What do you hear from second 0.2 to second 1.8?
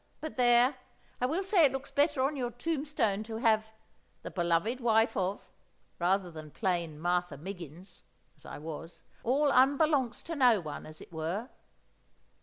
there, I will say it